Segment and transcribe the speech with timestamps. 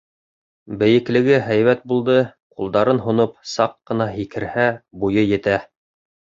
[0.83, 2.17] Бейеклеге һәйбәт булды,
[2.57, 4.69] ҡулдарын һоноп, саҡ ҡына һикерһә,
[5.05, 5.63] буйы етә.